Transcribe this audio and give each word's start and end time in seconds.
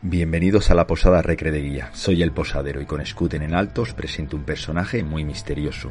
Bienvenidos 0.00 0.70
a 0.70 0.76
la 0.76 0.86
Posada 0.86 1.22
Recre. 1.22 1.82
Soy 1.92 2.22
el 2.22 2.30
posadero 2.30 2.80
y 2.80 2.86
con 2.86 3.04
Scuten 3.04 3.42
en 3.42 3.52
alto 3.52 3.82
os 3.82 3.94
presento 3.94 4.36
un 4.36 4.44
personaje 4.44 5.02
muy 5.02 5.24
misterioso. 5.24 5.90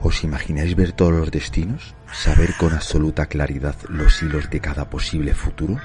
¿Os 0.00 0.24
imagináis 0.24 0.74
ver 0.74 0.92
todos 0.92 1.12
los 1.12 1.30
destinos? 1.30 1.94
¿Saber 2.10 2.54
con 2.58 2.72
absoluta 2.72 3.26
claridad 3.26 3.74
los 3.90 4.22
hilos 4.22 4.48
de 4.48 4.60
cada 4.60 4.88
posible 4.88 5.34
futuro? 5.34 5.76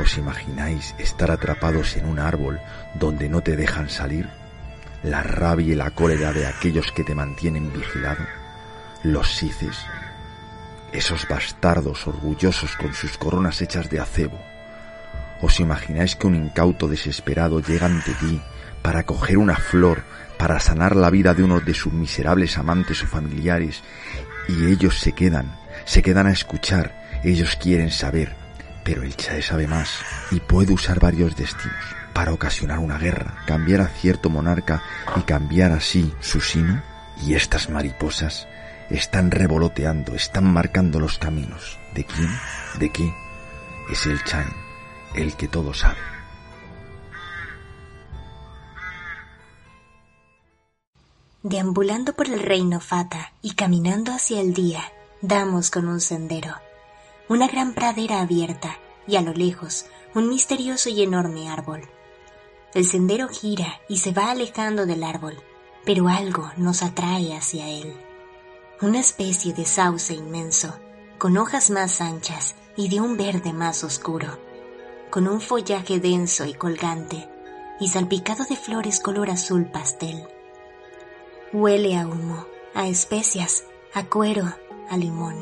¿Os 0.00 0.16
imagináis 0.16 0.94
estar 0.98 1.30
atrapados 1.30 1.98
en 1.98 2.06
un 2.06 2.18
árbol 2.18 2.60
donde 2.98 3.28
no 3.28 3.42
te 3.42 3.54
dejan 3.54 3.90
salir? 3.90 4.30
La 5.02 5.22
rabia 5.22 5.74
y 5.74 5.76
la 5.76 5.90
cólera 5.90 6.32
de 6.32 6.46
aquellos 6.46 6.92
que 6.92 7.04
te 7.04 7.14
mantienen 7.14 7.70
vigilado. 7.74 8.24
Los 9.02 9.36
sices. 9.36 9.84
Esos 10.94 11.28
bastardos 11.28 12.06
orgullosos 12.06 12.74
con 12.76 12.94
sus 12.94 13.18
coronas 13.18 13.60
hechas 13.60 13.90
de 13.90 14.00
acebo 14.00 14.53
¿Os 15.44 15.60
imagináis 15.60 16.16
que 16.16 16.26
un 16.26 16.34
incauto 16.34 16.88
desesperado 16.88 17.60
llega 17.60 17.84
ante 17.84 18.14
ti 18.14 18.40
para 18.80 19.04
coger 19.04 19.36
una 19.36 19.56
flor, 19.56 20.02
para 20.38 20.58
sanar 20.58 20.96
la 20.96 21.10
vida 21.10 21.34
de 21.34 21.42
uno 21.42 21.60
de 21.60 21.74
sus 21.74 21.92
miserables 21.92 22.56
amantes 22.56 23.02
o 23.02 23.06
familiares, 23.06 23.84
y 24.48 24.64
ellos 24.72 24.98
se 24.98 25.12
quedan, 25.12 25.54
se 25.84 26.00
quedan 26.00 26.28
a 26.28 26.32
escuchar, 26.32 26.96
ellos 27.24 27.56
quieren 27.56 27.90
saber, 27.90 28.34
pero 28.84 29.02
el 29.02 29.16
Chae 29.16 29.42
sabe 29.42 29.66
más 29.66 29.98
y 30.30 30.40
puede 30.40 30.72
usar 30.72 30.98
varios 30.98 31.36
destinos 31.36 31.84
para 32.14 32.32
ocasionar 32.32 32.78
una 32.78 32.96
guerra, 32.96 33.44
cambiar 33.46 33.82
a 33.82 33.88
cierto 33.88 34.30
monarca 34.30 34.82
y 35.14 35.20
cambiar 35.24 35.72
así 35.72 36.10
su 36.20 36.40
sino? 36.40 36.82
Y 37.22 37.34
estas 37.34 37.68
mariposas 37.68 38.48
están 38.88 39.30
revoloteando, 39.30 40.14
están 40.14 40.50
marcando 40.50 41.00
los 41.00 41.18
caminos. 41.18 41.78
¿De 41.92 42.04
quién? 42.04 42.30
¿De 42.78 42.88
qué? 42.88 43.12
Es 43.92 44.06
el 44.06 44.24
Chan 44.24 44.63
el 45.14 45.36
que 45.36 45.48
todo 45.48 45.72
sabe. 45.74 45.98
Deambulando 51.42 52.14
por 52.14 52.26
el 52.26 52.40
reino 52.40 52.80
Fata 52.80 53.34
y 53.42 53.54
caminando 53.54 54.12
hacia 54.12 54.40
el 54.40 54.54
día, 54.54 54.80
damos 55.20 55.70
con 55.70 55.88
un 55.88 56.00
sendero, 56.00 56.54
una 57.28 57.48
gran 57.48 57.74
pradera 57.74 58.20
abierta 58.20 58.78
y 59.06 59.16
a 59.16 59.20
lo 59.20 59.32
lejos 59.34 59.86
un 60.14 60.28
misterioso 60.28 60.88
y 60.88 61.02
enorme 61.02 61.50
árbol. 61.50 61.82
El 62.72 62.86
sendero 62.86 63.28
gira 63.28 63.80
y 63.88 63.98
se 63.98 64.12
va 64.12 64.30
alejando 64.30 64.86
del 64.86 65.04
árbol, 65.04 65.36
pero 65.84 66.08
algo 66.08 66.50
nos 66.56 66.82
atrae 66.82 67.36
hacia 67.36 67.68
él. 67.68 67.94
Una 68.80 69.00
especie 69.00 69.52
de 69.52 69.66
sauce 69.66 70.14
inmenso, 70.14 70.74
con 71.18 71.36
hojas 71.36 71.70
más 71.70 72.00
anchas 72.00 72.54
y 72.76 72.88
de 72.88 73.00
un 73.00 73.16
verde 73.16 73.52
más 73.52 73.84
oscuro 73.84 74.43
con 75.14 75.28
un 75.28 75.40
follaje 75.40 76.00
denso 76.00 76.44
y 76.44 76.54
colgante 76.54 77.28
y 77.78 77.86
salpicado 77.86 78.44
de 78.46 78.56
flores 78.56 78.98
color 78.98 79.30
azul 79.30 79.64
pastel. 79.66 80.26
Huele 81.52 81.96
a 81.96 82.04
humo, 82.04 82.46
a 82.74 82.88
especias, 82.88 83.62
a 83.92 84.06
cuero, 84.06 84.42
a 84.90 84.96
limón. 84.96 85.36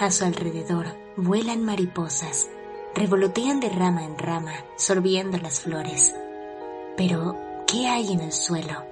A 0.00 0.10
su 0.10 0.24
alrededor 0.24 0.86
vuelan 1.16 1.64
mariposas, 1.64 2.48
revolotean 2.96 3.60
de 3.60 3.68
rama 3.68 4.04
en 4.04 4.18
rama, 4.18 4.64
sorbiendo 4.76 5.38
las 5.38 5.60
flores. 5.60 6.12
Pero, 6.96 7.36
¿qué 7.68 7.86
hay 7.86 8.14
en 8.14 8.18
el 8.18 8.32
suelo? 8.32 8.82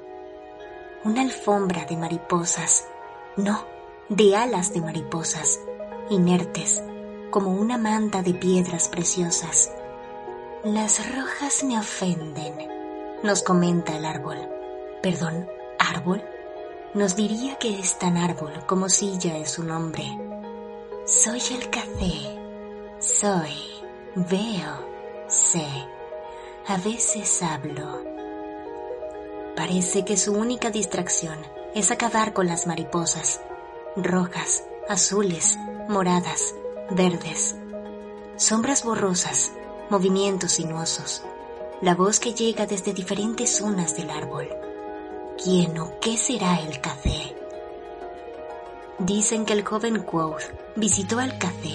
Una 1.02 1.22
alfombra 1.22 1.84
de 1.84 1.96
mariposas, 1.96 2.86
no, 3.36 3.64
de 4.08 4.36
alas 4.36 4.72
de 4.72 4.82
mariposas, 4.82 5.58
inertes, 6.10 6.80
como 7.32 7.50
una 7.50 7.78
manta 7.78 8.22
de 8.22 8.34
piedras 8.34 8.88
preciosas. 8.88 9.72
Las 10.62 11.12
rojas 11.16 11.64
me 11.64 11.76
ofenden, 11.76 12.54
nos 13.24 13.42
comenta 13.42 13.96
el 13.96 14.04
árbol. 14.04 14.38
Perdón, 15.02 15.48
árbol. 15.80 16.22
Nos 16.94 17.16
diría 17.16 17.56
que 17.56 17.80
es 17.80 17.98
tan 17.98 18.16
árbol 18.16 18.52
como 18.66 18.88
silla 18.88 19.36
es 19.38 19.50
su 19.50 19.64
nombre. 19.64 20.04
Soy 21.06 21.40
el 21.54 21.70
café. 21.70 22.38
Soy, 23.00 23.56
veo, 24.14 24.86
sé. 25.26 25.66
A 26.68 26.76
veces 26.76 27.42
hablo. 27.42 28.04
Parece 29.56 30.04
que 30.04 30.16
su 30.16 30.34
única 30.34 30.70
distracción 30.70 31.38
es 31.74 31.90
acabar 31.90 32.34
con 32.34 32.46
las 32.46 32.66
mariposas, 32.66 33.40
rojas, 33.96 34.64
azules, 34.88 35.58
moradas, 35.88 36.54
verdes, 36.94 37.56
sombras 38.36 38.84
borrosas, 38.84 39.52
movimientos 39.90 40.52
sinuosos, 40.52 41.22
la 41.80 41.94
voz 41.94 42.20
que 42.20 42.34
llega 42.34 42.66
desde 42.66 42.92
diferentes 42.92 43.56
zonas 43.56 43.96
del 43.96 44.10
árbol. 44.10 44.48
¿Quién 45.42 45.78
o 45.78 45.98
qué 46.00 46.16
será 46.16 46.60
el 46.60 46.80
café? 46.80 47.34
Dicen 48.98 49.44
que 49.44 49.54
el 49.54 49.64
joven 49.64 50.02
Quoth 50.02 50.42
visitó 50.76 51.18
al 51.18 51.38
café 51.38 51.74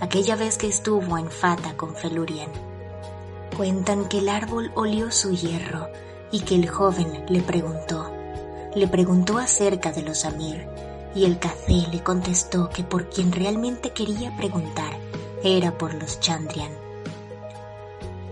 aquella 0.00 0.36
vez 0.36 0.58
que 0.58 0.68
estuvo 0.68 1.18
en 1.18 1.30
Fata 1.30 1.76
con 1.76 1.94
Felurian. 1.96 2.50
Cuentan 3.56 4.08
que 4.08 4.18
el 4.18 4.28
árbol 4.28 4.70
olió 4.74 5.10
su 5.10 5.34
hierro 5.34 5.88
y 6.30 6.40
que 6.40 6.54
el 6.54 6.68
joven 6.68 7.24
le 7.28 7.40
preguntó, 7.40 8.12
le 8.74 8.86
preguntó 8.86 9.38
acerca 9.38 9.92
de 9.92 10.02
los 10.02 10.24
Amir 10.24 10.68
y 11.18 11.24
el 11.24 11.40
café 11.40 11.84
le 11.90 12.00
contestó 12.00 12.70
que 12.70 12.84
por 12.84 13.10
quien 13.10 13.32
realmente 13.32 13.90
quería 13.90 14.36
preguntar 14.36 14.96
era 15.42 15.76
por 15.76 15.94
los 15.94 16.20
Chandrian. 16.20 16.70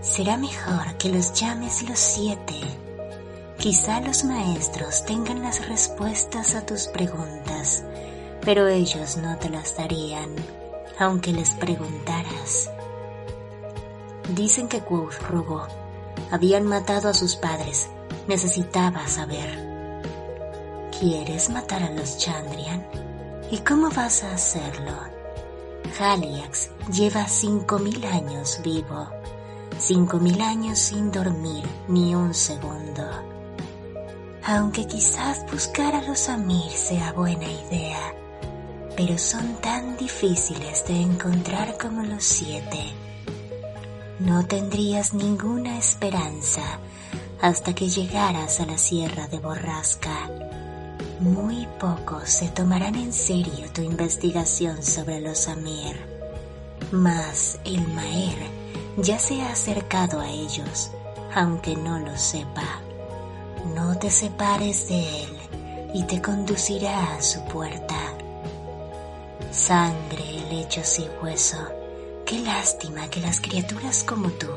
Será 0.01 0.37
mejor 0.37 0.95
que 0.97 1.09
los 1.09 1.33
llames 1.33 1.87
los 1.89 1.99
siete. 1.99 2.55
Quizá 3.57 3.99
los 3.99 4.23
maestros 4.23 5.03
tengan 5.03 5.41
las 5.41 5.67
respuestas 5.67 6.55
a 6.55 6.65
tus 6.65 6.87
preguntas, 6.87 7.83
pero 8.45 8.69
ellos 8.69 9.17
no 9.17 9.37
te 9.37 9.49
las 9.49 9.75
darían, 9.75 10.33
aunque 10.97 11.33
les 11.33 11.55
preguntaras. 11.55 12.71
Dicen 14.29 14.69
que 14.69 14.79
Quoth 14.79 15.19
rogó. 15.29 15.67
Habían 16.31 16.65
matado 16.65 17.09
a 17.09 17.13
sus 17.13 17.35
padres. 17.35 17.89
Necesitaba 18.29 19.07
saber. 19.07 19.66
¿Quieres 20.99 21.51
matar 21.51 21.83
a 21.83 21.91
los 21.91 22.17
Chandrian? 22.17 22.83
¿Y 23.51 23.59
cómo 23.59 23.91
vas 23.91 24.23
a 24.23 24.33
hacerlo? 24.33 24.93
Haliax 25.99 26.71
lleva 26.91 27.27
cinco 27.27 27.77
mil 27.77 28.03
años 28.03 28.59
vivo, 28.63 29.07
cinco 29.77 30.17
mil 30.17 30.41
años 30.41 30.79
sin 30.79 31.11
dormir 31.11 31.63
ni 31.87 32.15
un 32.15 32.33
segundo. 32.33 33.03
Aunque 34.43 34.87
quizás 34.87 35.45
buscar 35.51 35.93
a 35.93 36.01
los 36.01 36.29
Amir 36.29 36.71
sea 36.71 37.13
buena 37.13 37.45
idea, 37.45 38.15
pero 38.95 39.19
son 39.19 39.55
tan 39.61 39.97
difíciles 39.97 40.83
de 40.87 40.99
encontrar 40.99 41.77
como 41.77 42.01
los 42.01 42.23
siete. 42.23 42.91
No 44.19 44.47
tendrías 44.47 45.13
ninguna 45.13 45.77
esperanza 45.77 46.79
hasta 47.39 47.75
que 47.75 47.87
llegaras 47.87 48.59
a 48.61 48.65
la 48.65 48.79
Sierra 48.79 49.27
de 49.27 49.37
Borrasca 49.37 50.46
muy 51.19 51.67
pocos 51.79 52.29
se 52.29 52.47
tomarán 52.49 52.95
en 52.95 53.11
serio 53.11 53.71
tu 53.73 53.81
investigación 53.81 54.83
sobre 54.83 55.19
los 55.19 55.47
Amir, 55.47 55.95
mas 56.91 57.59
el 57.65 57.87
Maer 57.87 58.37
ya 58.97 59.17
se 59.17 59.41
ha 59.41 59.51
acercado 59.51 60.19
a 60.19 60.29
ellos, 60.29 60.91
aunque 61.33 61.75
no 61.75 61.99
lo 61.99 62.15
sepa. 62.17 62.81
No 63.75 63.97
te 63.97 64.09
separes 64.09 64.87
de 64.89 65.23
él 65.23 65.37
y 65.93 66.03
te 66.03 66.21
conducirá 66.21 67.15
a 67.15 67.21
su 67.21 67.43
puerta. 67.45 67.95
Sangre, 69.51 70.23
helechos 70.37 70.99
y 70.99 71.07
hueso. 71.21 71.57
Qué 72.25 72.39
lástima 72.39 73.07
que 73.09 73.21
las 73.21 73.41
criaturas 73.41 74.03
como 74.03 74.29
tú 74.31 74.49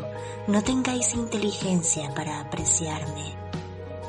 no 0.47 0.62
tengáis 0.62 1.15
inteligencia 1.15 2.12
para 2.15 2.41
apreciarme. 2.41 3.35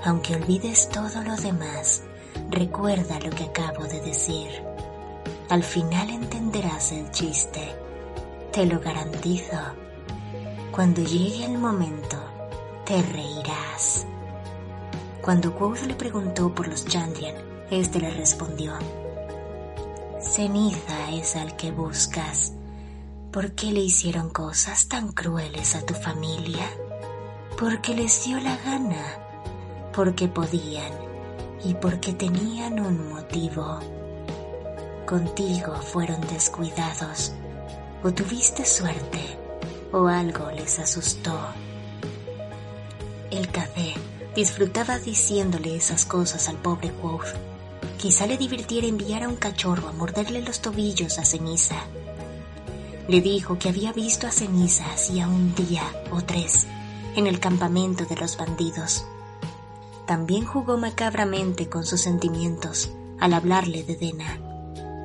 Aunque 0.03 0.35
olvides 0.35 0.89
todo 0.89 1.23
lo 1.23 1.35
demás, 1.35 2.03
Recuerda 2.51 3.17
lo 3.21 3.29
que 3.29 3.45
acabo 3.45 3.85
de 3.85 4.01
decir. 4.01 4.49
Al 5.47 5.63
final 5.63 6.09
entenderás 6.09 6.91
el 6.91 7.09
chiste. 7.11 7.61
Te 8.51 8.65
lo 8.65 8.81
garantizo. 8.81 9.55
Cuando 10.69 11.01
llegue 11.01 11.45
el 11.45 11.57
momento, 11.57 12.17
te 12.85 13.01
reirás. 13.03 14.05
Cuando 15.21 15.55
Quoth 15.55 15.83
le 15.83 15.95
preguntó 15.95 16.53
por 16.53 16.67
los 16.67 16.83
Chandrian, 16.85 17.35
este 17.69 18.01
le 18.01 18.11
respondió: 18.11 18.73
Ceniza 20.19 21.09
es 21.11 21.37
al 21.37 21.55
que 21.55 21.71
buscas. 21.71 22.51
¿Por 23.31 23.53
qué 23.53 23.67
le 23.67 23.79
hicieron 23.79 24.29
cosas 24.29 24.89
tan 24.89 25.13
crueles 25.13 25.73
a 25.73 25.85
tu 25.85 25.93
familia? 25.93 26.69
Porque 27.57 27.95
les 27.95 28.25
dio 28.25 28.41
la 28.41 28.57
gana, 28.57 29.05
porque 29.93 30.27
podían 30.27 31.10
y 31.63 31.73
porque 31.75 32.13
tenían 32.13 32.79
un 32.79 33.09
motivo. 33.09 33.79
Contigo 35.05 35.75
fueron 35.75 36.21
descuidados, 36.21 37.33
o 38.03 38.11
tuviste 38.11 38.65
suerte, 38.65 39.37
o 39.91 40.07
algo 40.07 40.49
les 40.51 40.79
asustó. 40.79 41.37
El 43.29 43.49
café 43.49 43.93
disfrutaba 44.35 44.99
diciéndole 44.99 45.75
esas 45.75 46.05
cosas 46.05 46.47
al 46.49 46.57
pobre 46.57 46.91
Quoth. 46.91 47.35
Quizá 47.97 48.25
le 48.25 48.37
divirtiera 48.37 48.87
enviar 48.87 49.23
a 49.23 49.27
un 49.29 49.35
cachorro 49.35 49.87
a 49.87 49.91
morderle 49.91 50.41
los 50.41 50.61
tobillos 50.61 51.19
a 51.19 51.25
Ceniza. 51.25 51.83
Le 53.07 53.21
dijo 53.21 53.59
que 53.59 53.69
había 53.69 53.91
visto 53.93 54.27
a 54.27 54.31
Ceniza 54.31 54.85
hacía 54.91 55.27
un 55.27 55.53
día 55.55 55.83
o 56.11 56.21
tres 56.21 56.67
en 57.15 57.27
el 57.27 57.39
campamento 57.39 58.05
de 58.05 58.15
los 58.15 58.37
bandidos. 58.37 59.05
También 60.11 60.43
jugó 60.45 60.77
macabramente 60.77 61.69
con 61.69 61.85
sus 61.85 62.01
sentimientos 62.01 62.91
al 63.21 63.33
hablarle 63.33 63.85
de 63.85 63.95
Dena, 63.95 64.41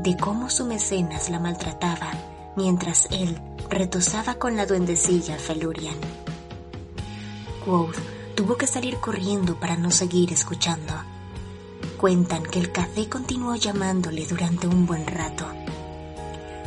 de 0.02 0.16
cómo 0.16 0.50
su 0.50 0.66
mecenas 0.66 1.30
la 1.30 1.38
maltrataba 1.38 2.10
mientras 2.56 3.06
él 3.12 3.40
retosaba 3.70 4.34
con 4.34 4.56
la 4.56 4.66
duendecilla 4.66 5.38
Felurian. 5.38 5.94
Quoth 7.64 7.94
tuvo 8.34 8.56
que 8.56 8.66
salir 8.66 8.96
corriendo 8.96 9.60
para 9.60 9.76
no 9.76 9.92
seguir 9.92 10.32
escuchando. 10.32 10.94
Cuentan 11.98 12.42
que 12.42 12.58
el 12.58 12.72
café 12.72 13.08
continuó 13.08 13.54
llamándole 13.54 14.26
durante 14.26 14.66
un 14.66 14.86
buen 14.86 15.06
rato. 15.06 15.46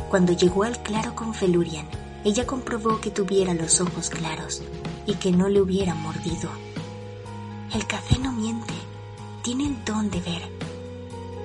Cuando 0.08 0.32
llegó 0.32 0.62
al 0.64 0.82
claro 0.82 1.14
con 1.14 1.34
Felurian, 1.34 1.86
ella 2.24 2.46
comprobó 2.46 3.02
que 3.02 3.10
tuviera 3.10 3.52
los 3.52 3.82
ojos 3.82 4.08
claros 4.08 4.62
y 5.04 5.16
que 5.16 5.30
no 5.30 5.50
le 5.50 5.60
hubiera 5.60 5.94
mordido. 5.94 6.69
El 7.72 7.86
café 7.86 8.18
no 8.18 8.32
miente, 8.32 8.74
tiene 9.42 9.66
el 9.66 9.84
don 9.84 10.10
de 10.10 10.20
ver, 10.20 10.42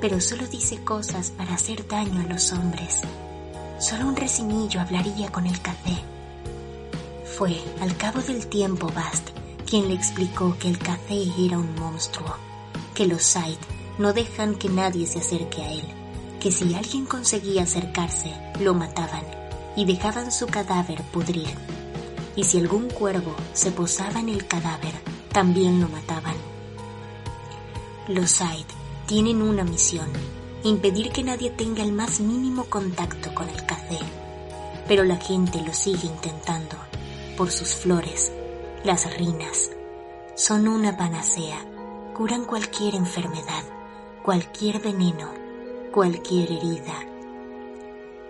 pero 0.01 0.19
solo 0.19 0.47
dice 0.47 0.83
cosas 0.83 1.29
para 1.29 1.53
hacer 1.53 1.87
daño 1.87 2.21
a 2.21 2.23
los 2.23 2.51
hombres. 2.51 3.01
Solo 3.79 4.07
un 4.07 4.15
resinillo 4.15 4.81
hablaría 4.81 5.31
con 5.31 5.45
el 5.45 5.61
café. 5.61 5.95
Fue 7.37 7.61
al 7.79 7.95
cabo 7.97 8.21
del 8.21 8.47
tiempo 8.47 8.87
Bast 8.87 9.29
quien 9.69 9.87
le 9.87 9.93
explicó 9.93 10.57
que 10.57 10.67
el 10.67 10.79
café 10.79 11.27
era 11.37 11.59
un 11.59 11.75
monstruo, 11.75 12.35
que 12.95 13.05
los 13.05 13.21
Said 13.21 13.57
no 13.99 14.11
dejan 14.11 14.55
que 14.55 14.69
nadie 14.69 15.05
se 15.05 15.19
acerque 15.19 15.61
a 15.61 15.71
él, 15.73 15.83
que 16.39 16.51
si 16.51 16.73
alguien 16.73 17.05
conseguía 17.05 17.63
acercarse, 17.63 18.33
lo 18.59 18.73
mataban 18.73 19.25
y 19.75 19.85
dejaban 19.85 20.31
su 20.31 20.47
cadáver 20.47 21.03
pudrir. 21.13 21.53
Y 22.35 22.45
si 22.45 22.59
algún 22.59 22.89
cuervo 22.89 23.35
se 23.53 23.71
posaba 23.71 24.19
en 24.19 24.29
el 24.29 24.47
cadáver, 24.47 24.93
también 25.35 25.81
lo 25.81 25.89
mataban. 25.89 26.37
Los 28.07 28.31
Said 28.31 28.65
tienen 29.05 29.41
una 29.41 29.65
misión, 29.65 30.07
impedir 30.63 31.11
que 31.11 31.23
nadie 31.23 31.49
tenga 31.49 31.83
el 31.83 31.91
más 31.91 32.21
mínimo 32.21 32.63
contacto 32.69 33.35
con 33.35 33.49
el 33.49 33.65
café, 33.65 33.99
pero 34.87 35.03
la 35.03 35.17
gente 35.17 35.59
lo 35.61 35.73
sigue 35.73 36.07
intentando 36.07 36.77
por 37.35 37.51
sus 37.51 37.75
flores, 37.75 38.31
las 38.85 39.13
rinas 39.17 39.71
son 40.35 40.69
una 40.69 40.95
panacea, 40.95 41.57
curan 42.13 42.45
cualquier 42.45 42.95
enfermedad, 42.95 43.63
cualquier 44.23 44.79
veneno, 44.79 45.31
cualquier 45.91 46.49
herida. 46.49 46.95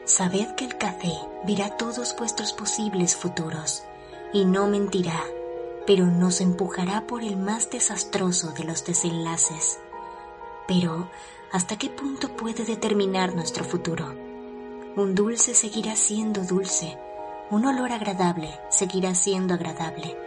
Sabed 0.06 0.56
que 0.56 0.66
el 0.66 0.76
café 0.80 1.14
verá 1.46 1.78
todos 1.78 2.16
vuestros 2.18 2.52
posibles 2.54 3.16
futuros 3.16 3.84
y 4.34 4.46
no 4.46 4.66
mentirá, 4.66 5.24
pero 5.86 6.06
nos 6.06 6.42
empujará 6.42 7.08
por 7.08 7.24
el 7.24 7.38
más 7.38 7.70
desastroso 7.70 8.52
de 8.52 8.64
los 8.64 8.86
desenlaces. 8.86 9.80
Pero, 10.68 11.10
¿hasta 11.52 11.78
qué 11.78 11.90
punto 11.90 12.36
puede 12.36 12.66
determinar 12.66 13.36
nuestro 13.36 13.64
futuro? 13.64 14.16
Un 14.96 15.14
dulce 15.14 15.54
seguirá 15.54 15.96
siendo 15.96 16.44
dulce, 16.44 16.98
un 17.52 17.66
olor 17.66 17.92
agradable 17.92 18.50
seguirá 18.70 19.14
siendo 19.14 19.54
agradable 19.54 20.18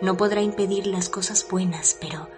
no 0.00 0.16
podrá 0.16 0.42
impedir 0.42 0.86
las 0.86 1.08
cosas 1.08 1.46
buenas, 1.48 1.96
pero 2.00 2.28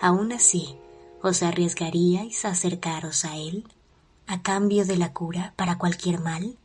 aún 0.00 0.32
así, 0.32 0.76
¿os 1.22 1.42
arriesgaríais 1.42 2.44
a 2.44 2.50
acercaros 2.50 3.24
a 3.24 3.36
Él 3.36 3.64
a 4.26 4.42
cambio 4.42 4.84
de 4.84 4.96
la 4.96 5.12
cura 5.12 5.54
para 5.56 5.78
cualquier 5.78 6.20
mal? 6.20 6.58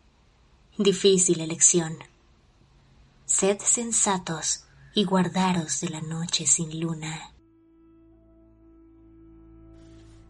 Difícil 0.77 1.39
elección. 1.39 1.97
Sed 3.25 3.59
sensatos 3.59 4.65
y 4.93 5.05
guardaros 5.05 5.81
de 5.81 5.89
la 5.89 6.01
noche 6.01 6.45
sin 6.45 6.79
luna. 6.79 7.31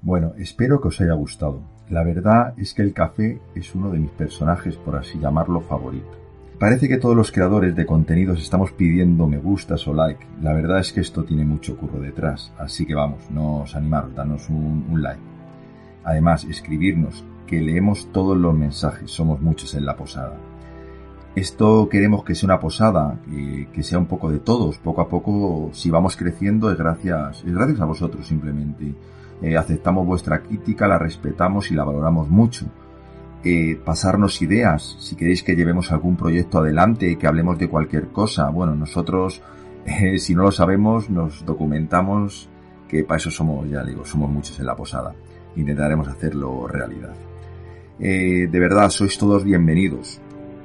Bueno, 0.02 0.34
espero 0.38 0.82
que 0.82 0.88
os 0.88 1.00
haya 1.02 1.14
gustado. 1.14 1.62
La 1.90 2.04
verdad 2.04 2.54
es 2.58 2.74
que 2.74 2.82
el 2.82 2.94
café 2.94 3.40
es 3.54 3.76
uno 3.76 3.92
de 3.92 4.00
mis 4.00 4.12
personajes, 4.12 4.76
por 4.78 4.96
así 4.96 5.20
llamarlo, 5.20 5.62
favorito. 5.62 6.22
Parece 6.58 6.88
que 6.88 6.98
todos 6.98 7.16
los 7.16 7.32
creadores 7.32 7.76
de 7.76 7.88
contenidos 7.88 8.40
estamos 8.40 8.72
pidiendo 8.72 9.28
me 9.28 9.38
gustas 9.38 9.88
o 9.88 9.94
like. 9.94 10.26
La 10.42 10.54
verdad 10.54 10.80
es 10.80 10.94
que 10.94 11.02
esto 11.02 11.24
tiene 11.24 11.44
mucho 11.44 11.76
curro 11.76 12.00
detrás, 12.00 12.54
así 12.58 12.86
que 12.86 12.94
vamos, 12.94 13.30
nos 13.32 13.76
animaros, 13.76 14.16
danos 14.16 14.48
un, 14.48 15.02
like. 15.02 15.22
Además, 16.04 16.44
escribirnos, 16.44 17.24
que 17.48 17.62
leemos 17.62 18.12
todos 18.12 18.38
los 18.38 18.54
mensajes, 18.56 19.12
somos 19.12 19.42
muchos 19.42 19.74
en 19.74 19.86
la 19.86 19.98
posada. 19.98 20.51
Esto 21.36 21.88
queremos 21.88 22.26
que 22.26 22.36
sea 22.36 22.48
una 22.48 22.60
posada, 22.60 23.18
que, 23.74 23.84
sea 23.84 23.98
un 23.98 24.08
poco 24.08 24.30
de 24.30 24.40
todos. 24.40 24.78
Poco 24.80 25.02
a 25.02 25.08
poco, 25.08 25.70
si 25.72 25.90
vamos 25.90 26.18
creciendo, 26.18 26.70
es 26.70 26.78
gracias, 26.78 27.44
es 27.46 27.54
gracias 27.54 27.80
a 27.80 27.86
vosotros 27.86 28.28
simplemente. 28.28 28.94
Eh, 29.42 29.56
aceptamos 29.56 30.06
vuestra 30.06 30.42
crítica, 30.42 30.88
la 30.88 31.00
respetamos 31.00 31.72
y 31.72 31.76
la 31.76 31.86
valoramos 31.86 32.30
mucho 32.30 32.66
eh, 33.44 33.80
pasarnos 33.84 34.42
ideas, 34.42 34.98
si 35.00 35.16
queréis 35.16 35.42
que 35.42 35.56
llevemos 35.56 35.92
algún 35.92 36.16
proyecto 36.16 36.60
adelante, 36.60 37.18
que 37.18 37.28
hablemos 37.28 37.58
de 37.58 37.70
cualquier 37.70 38.10
cosa. 38.10 38.50
Bueno, 38.50 38.76
nosotros, 38.76 39.42
eh, 39.86 40.20
si 40.20 40.36
no 40.36 40.44
lo 40.44 40.52
sabemos, 40.52 41.10
nos 41.10 41.46
documentamos, 41.46 42.50
que 42.90 43.06
para 43.06 43.18
eso 43.18 43.32
somos, 43.32 43.70
ya 43.70 43.86
digo, 43.86 44.04
somos 44.04 44.30
muchos 44.30 44.60
en 44.60 44.66
la 44.66 44.76
posada. 44.76 45.16
Intentaremos 45.56 46.10
hacerlo 46.10 46.68
realidad. 46.68 47.16
De 47.98 48.50
verdad, 48.52 48.90
sois 48.90 49.18
todos 49.18 49.44
bienvenidos. 49.44 50.20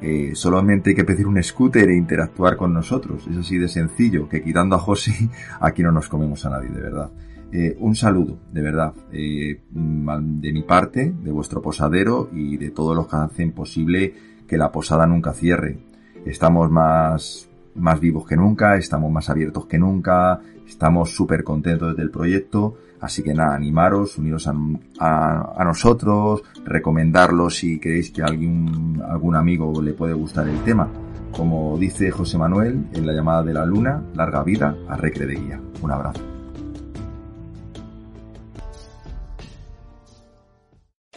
Eh, 0.08 0.36
solamente 0.36 0.90
hay 0.90 0.96
que 0.96 1.02
pedir 1.02 1.26
un 1.26 1.42
scooter 1.42 1.88
e 1.88 1.96
interactuar 1.96 2.56
con 2.56 2.72
nosotros. 2.72 3.26
Es 3.28 3.36
así 3.38 3.58
de 3.58 3.66
sencillo, 3.66 4.28
que 4.28 4.40
quitando 4.40 4.76
a 4.76 4.78
José, 4.78 5.30
aquí 5.60 5.82
no 5.82 5.90
nos 5.90 6.08
comemos 6.08 6.46
a 6.46 6.50
nadie, 6.50 6.70
de 6.70 6.80
verdad. 6.80 7.10
Eh, 7.50 7.76
un 7.80 7.96
saludo, 7.96 8.38
de 8.52 8.62
verdad, 8.62 8.94
eh, 9.10 9.62
de 9.68 10.52
mi 10.52 10.62
parte, 10.62 11.12
de 11.12 11.32
vuestro 11.32 11.60
posadero 11.60 12.30
y 12.32 12.56
de 12.56 12.70
todos 12.70 12.94
los 12.94 13.08
que 13.08 13.16
hacen 13.16 13.50
posible 13.50 14.14
que 14.46 14.56
la 14.56 14.70
posada 14.70 15.08
nunca 15.08 15.32
cierre. 15.32 15.76
Estamos 16.25 16.70
más, 16.70 17.48
más 17.76 18.00
vivos 18.00 18.26
que 18.26 18.37
nunca, 18.37 18.76
estamos 18.76 19.11
más 19.11 19.28
abiertos 19.30 19.66
que 19.66 19.78
nunca, 19.78 20.40
estamos 20.66 21.11
súper 21.14 21.45
contentos 21.45 21.97
del 21.97 22.11
proyecto. 22.11 22.76
Así 23.00 23.23
que 23.23 23.35
nada, 23.35 23.54
animaros, 23.54 24.16
uniros 24.18 24.49
a, 24.49 25.52
a, 25.54 25.64
nosotros, 25.64 26.42
recomendarlo 26.64 27.50
si 27.50 27.78
creéis 27.78 28.11
que 28.11 28.23
a 28.23 28.26
alguien, 28.26 29.02
algún 29.06 29.37
amigo 29.37 29.83
le 29.83 29.92
puede 29.92 30.14
gustar 30.14 30.49
el 30.49 30.59
tema. 30.61 30.88
Como 31.30 31.76
dice 31.76 32.11
José 32.11 32.38
Manuel 32.38 32.87
en 32.95 33.06
la 33.06 33.12
llamada 33.12 33.42
de 33.42 33.52
la 33.52 33.66
luna, 33.66 34.02
larga 34.14 34.42
vida 34.42 34.75
a 34.88 34.97
Recre 34.97 35.26
de 35.26 35.35
Guía. 35.35 35.61
Un 35.83 35.90
abrazo. 35.90 36.36